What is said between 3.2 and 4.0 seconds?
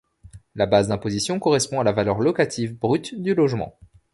du logement.